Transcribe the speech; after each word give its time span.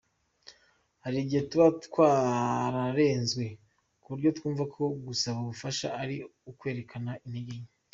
Hari 1.03 1.17
igihe 1.23 1.41
tuba 1.49 1.67
twararezwe 1.85 3.45
kuburyo 4.01 4.29
twumva 4.37 4.63
ko 4.73 4.81
gusaba 5.07 5.37
ubufasha 5.43 5.87
ari 6.01 6.15
ukwerekana 6.51 7.11
intege 7.25 7.53
nke. 7.59 7.69